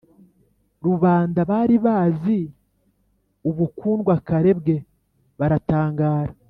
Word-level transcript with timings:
rubanda 0.85 1.39
bari 1.51 1.75
bazi 1.85 2.39
ubukundwakare 3.49 4.51
bwe 4.59 4.75
baratangara. 5.39 6.33